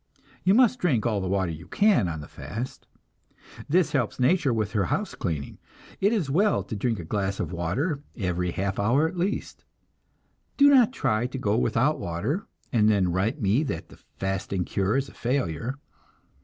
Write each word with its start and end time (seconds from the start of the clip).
You 0.43 0.55
must 0.55 0.79
drink 0.79 1.05
all 1.05 1.21
the 1.21 1.27
water 1.27 1.51
you 1.51 1.67
can 1.67 2.07
on 2.07 2.21
the 2.21 2.27
fast. 2.27 2.87
This 3.69 3.91
helps 3.91 4.19
nature 4.19 4.51
with 4.51 4.71
her 4.71 4.85
house 4.85 5.13
cleaning; 5.13 5.59
it 5.99 6.11
is 6.11 6.27
well 6.27 6.63
to 6.63 6.75
drink 6.75 6.97
a 6.97 7.03
glass 7.05 7.39
of 7.39 7.51
water 7.51 8.01
every 8.17 8.49
half 8.49 8.79
hour 8.79 9.07
at 9.07 9.15
least. 9.15 9.63
Do 10.57 10.69
not 10.71 10.91
try 10.91 11.27
to 11.27 11.37
go 11.37 11.55
without 11.55 11.99
water, 11.99 12.47
and 12.73 12.89
then 12.89 13.11
write 13.11 13.43
me 13.43 13.61
that 13.65 13.89
the 13.89 13.97
fasting 14.17 14.65
cure 14.65 14.97
is 14.97 15.07
a 15.07 15.13
failure. 15.13 15.75